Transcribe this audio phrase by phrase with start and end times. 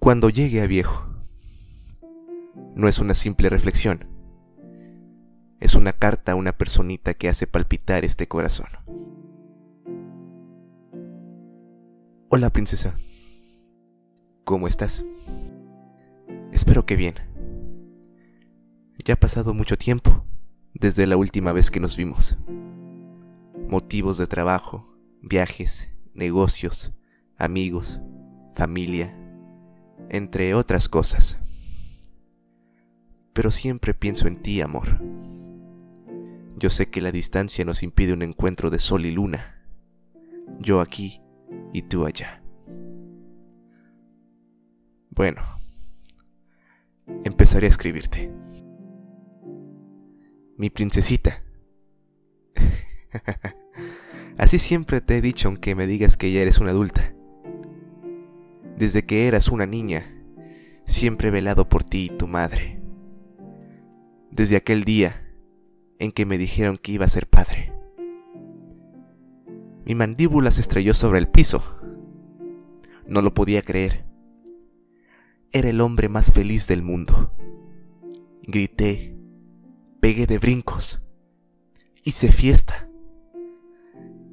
[0.00, 1.04] Cuando llegue a viejo,
[2.74, 4.06] no es una simple reflexión,
[5.60, 8.68] es una carta a una personita que hace palpitar este corazón.
[12.30, 12.96] Hola princesa,
[14.44, 15.04] ¿cómo estás?
[16.50, 17.16] Espero que bien.
[19.04, 20.24] Ya ha pasado mucho tiempo
[20.72, 22.38] desde la última vez que nos vimos.
[23.68, 26.90] Motivos de trabajo, viajes, negocios,
[27.36, 28.00] amigos,
[28.54, 29.14] familia,
[30.08, 31.38] entre otras cosas.
[33.32, 35.00] Pero siempre pienso en ti, amor.
[36.56, 39.56] Yo sé que la distancia nos impide un encuentro de sol y luna.
[40.58, 41.20] Yo aquí
[41.72, 42.42] y tú allá.
[45.10, 45.42] Bueno,
[47.24, 48.30] empezaré a escribirte.
[50.56, 51.42] Mi princesita.
[54.38, 57.14] Así siempre te he dicho aunque me digas que ya eres una adulta.
[58.80, 60.10] Desde que eras una niña,
[60.86, 62.80] siempre velado por ti y tu madre.
[64.30, 65.30] Desde aquel día
[65.98, 67.74] en que me dijeron que iba a ser padre.
[69.84, 71.62] Mi mandíbula se estrelló sobre el piso.
[73.06, 74.06] No lo podía creer.
[75.52, 77.34] Era el hombre más feliz del mundo.
[78.44, 79.14] Grité,
[80.00, 81.02] pegué de brincos,
[82.02, 82.88] hice fiesta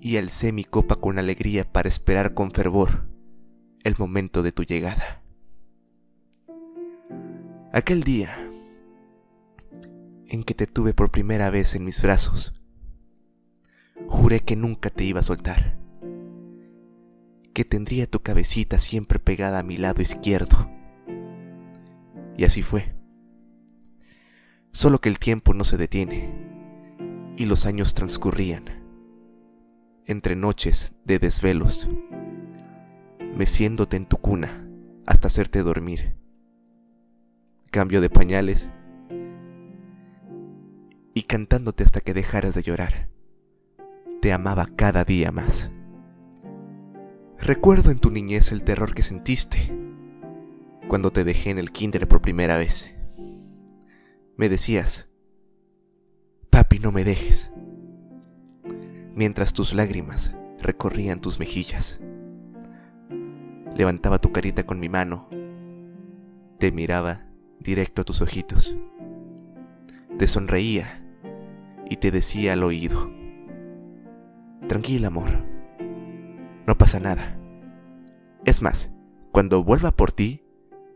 [0.00, 3.15] y alcé mi copa con alegría para esperar con fervor
[3.86, 5.22] el momento de tu llegada.
[7.72, 8.36] Aquel día
[10.26, 12.52] en que te tuve por primera vez en mis brazos,
[14.08, 15.78] juré que nunca te iba a soltar,
[17.54, 20.68] que tendría tu cabecita siempre pegada a mi lado izquierdo.
[22.36, 22.96] Y así fue.
[24.72, 26.34] Solo que el tiempo no se detiene
[27.36, 28.64] y los años transcurrían
[30.06, 31.88] entre noches de desvelos,
[33.36, 34.66] meciéndote en tu cuna
[35.06, 36.16] hasta hacerte dormir.
[37.70, 38.70] Cambio de pañales
[41.14, 43.08] y cantándote hasta que dejaras de llorar.
[44.20, 45.70] Te amaba cada día más.
[47.38, 49.72] Recuerdo en tu niñez el terror que sentiste
[50.88, 52.94] cuando te dejé en el kinder por primera vez.
[54.36, 55.08] Me decías,
[56.50, 57.52] papi, no me dejes
[59.16, 62.00] mientras tus lágrimas recorrían tus mejillas.
[63.76, 65.28] Levantaba tu carita con mi mano,
[66.58, 67.26] te miraba
[67.60, 68.74] directo a tus ojitos,
[70.18, 71.04] te sonreía
[71.88, 73.10] y te decía al oído,
[74.66, 75.44] tranquila amor,
[76.66, 77.38] no pasa nada.
[78.46, 78.90] Es más,
[79.30, 80.42] cuando vuelva por ti,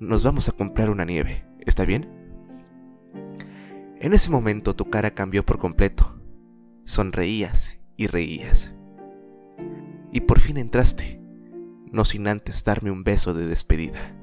[0.00, 2.08] nos vamos a comprar una nieve, ¿está bien?
[4.00, 6.18] En ese momento tu cara cambió por completo.
[6.84, 8.74] Sonreías y reías.
[10.10, 11.21] Y por fin entraste,
[11.92, 14.16] no sin antes darme un beso de despedida.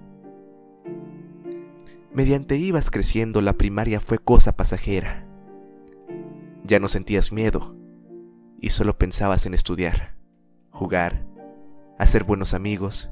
[2.12, 5.28] Mediante ibas creciendo, la primaria fue cosa pasajera.
[6.64, 7.76] Ya no sentías miedo
[8.60, 10.16] y solo pensabas en estudiar,
[10.72, 11.26] jugar,
[12.00, 13.10] hacer buenos amigos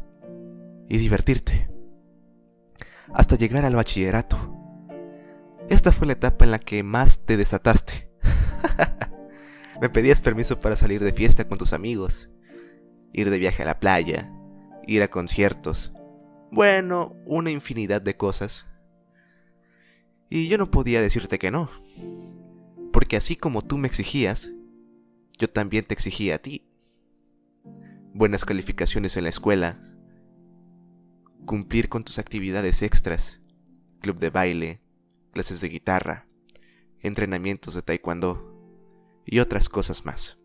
[0.90, 1.70] y divertirte.
[3.14, 4.38] Hasta llegar al bachillerato.
[5.70, 8.10] Esta fue la etapa en la que más te desataste.
[9.82, 12.30] Me pedías permiso para salir de fiesta con tus amigos,
[13.14, 14.32] ir de viaje a la playa,
[14.88, 15.92] ir a conciertos.
[16.52, 18.66] Bueno, una infinidad de cosas.
[20.30, 21.70] Y yo no podía decirte que no.
[22.92, 24.50] Porque así como tú me exigías,
[25.38, 26.68] yo también te exigía a ti.
[28.14, 29.80] Buenas calificaciones en la escuela,
[31.46, 33.42] cumplir con tus actividades extras,
[34.02, 34.82] club de baile,
[35.32, 36.28] clases de guitarra,
[37.02, 40.40] entrenamientos de taekwondo y otras cosas más.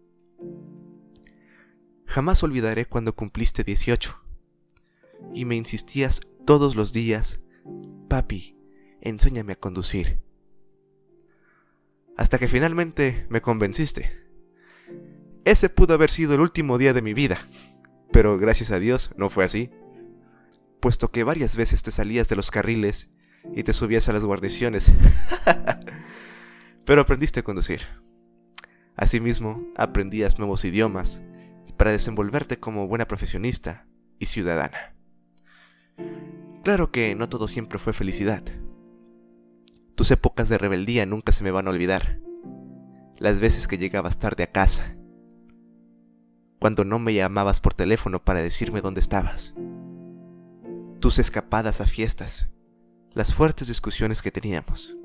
[2.05, 4.23] Jamás olvidaré cuando cumpliste 18
[5.35, 7.41] y me insistías todos los días,
[8.09, 8.57] papi,
[9.01, 10.21] enséñame a conducir.
[12.17, 14.13] Hasta que finalmente me convenciste.
[15.45, 17.47] Ese pudo haber sido el último día de mi vida,
[18.13, 19.71] pero gracias a Dios no fue así,
[20.81, 23.11] puesto que varias veces te salías de los carriles
[23.55, 24.91] y te subías a las guarniciones.
[26.85, 27.81] pero aprendiste a conducir.
[28.97, 31.21] Asimismo, aprendías nuevos idiomas
[31.77, 33.87] para desenvolverte como buena profesionista
[34.19, 34.95] y ciudadana.
[36.63, 38.43] Claro que no todo siempre fue felicidad.
[39.95, 42.21] Tus épocas de rebeldía nunca se me van a olvidar.
[43.19, 44.97] Las veces que llegabas tarde a casa.
[46.59, 49.55] Cuando no me llamabas por teléfono para decirme dónde estabas.
[51.01, 52.49] Tus escapadas a fiestas.
[53.13, 54.97] Las fuertes discusiones que teníamos.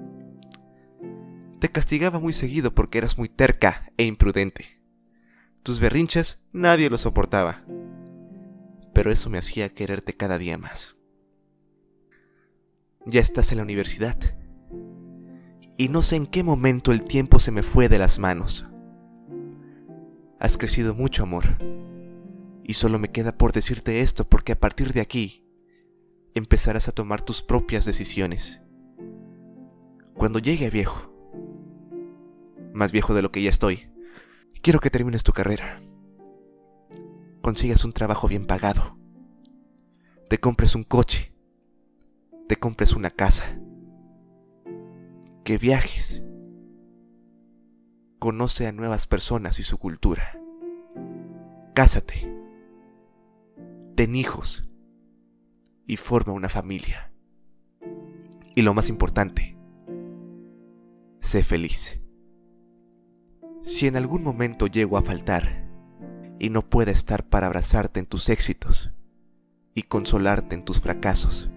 [1.59, 4.79] Te castigaba muy seguido porque eras muy terca e imprudente.
[5.63, 7.63] Tus berrinches nadie los soportaba.
[8.97, 10.95] Pero eso me hacía quererte cada día más.
[13.05, 14.17] Ya estás en la universidad.
[15.77, 18.65] Y no sé en qué momento el tiempo se me fue de las manos.
[20.39, 21.45] Has crecido mucho, amor.
[22.63, 25.45] Y solo me queda por decirte esto porque a partir de aquí
[26.33, 28.61] empezarás a tomar tus propias decisiones.
[30.15, 31.13] Cuando llegue viejo,
[32.73, 33.91] más viejo de lo que ya estoy,
[34.63, 35.86] quiero que termines tu carrera.
[37.47, 38.97] Consigas un trabajo bien pagado.
[40.29, 41.33] Te compres un coche.
[42.49, 43.57] Te compres una casa.
[45.45, 46.21] Que viajes.
[48.19, 50.37] Conoce a nuevas personas y su cultura.
[51.73, 52.29] Cásate.
[53.95, 54.69] Ten hijos.
[55.85, 57.13] Y forma una familia.
[58.55, 59.57] Y lo más importante,
[61.21, 61.97] sé feliz.
[63.63, 65.66] Si en algún momento llego a faltar
[66.39, 68.91] y no pueda estar para abrazarte en tus éxitos
[69.73, 71.49] y consolarte en tus fracasos,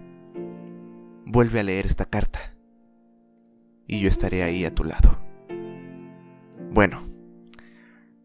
[1.25, 2.55] vuelve a leer esta carta
[3.87, 5.19] y yo estaré ahí a tu lado.
[6.71, 7.07] Bueno,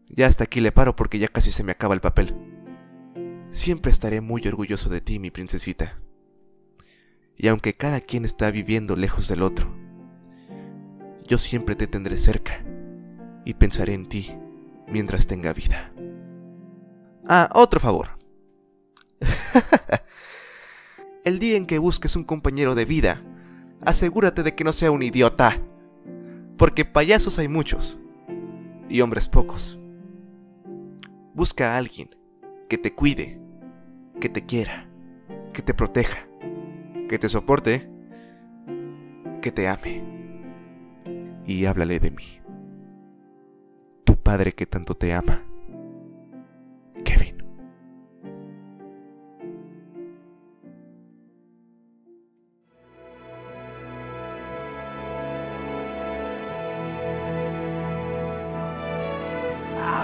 [0.07, 2.35] ya hasta aquí le paro porque ya casi se me acaba el papel.
[3.51, 5.99] Siempre estaré muy orgulloso de ti, mi princesita.
[7.35, 9.73] Y aunque cada quien está viviendo lejos del otro,
[11.27, 12.63] yo siempre te tendré cerca
[13.45, 14.33] y pensaré en ti
[14.87, 15.91] mientras tenga vida.
[17.27, 18.09] Ah, otro favor.
[21.23, 23.21] El día en que busques un compañero de vida,
[23.81, 25.57] asegúrate de que no sea un idiota,
[26.57, 27.99] porque payasos hay muchos
[28.89, 29.77] y hombres pocos.
[31.33, 32.15] Busca a alguien
[32.69, 33.39] que te cuide,
[34.21, 34.87] que te quiera,
[35.53, 36.27] que te proteja,
[37.09, 37.89] que te soporte,
[39.41, 40.03] que te ame.
[41.45, 42.41] Y háblale de mí
[44.27, 45.46] padre que tanto te ama.